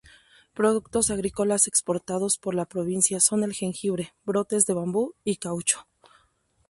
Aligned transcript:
Productos 0.55 1.11
agrícolas 1.11 1.67
exportados 1.67 2.39
por 2.39 2.55
la 2.55 2.65
provincia 2.65 3.19
son 3.19 3.43
el 3.43 3.53
jengibre, 3.53 4.15
brotes 4.25 4.65
de 4.65 4.73
bambú, 4.73 5.13
y 5.23 5.35
caucho. 5.35 5.85